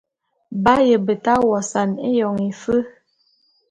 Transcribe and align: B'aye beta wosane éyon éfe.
B'aye 0.63 0.95
beta 1.05 1.33
wosane 1.47 1.97
éyon 2.09 2.35
éfe. 2.49 2.77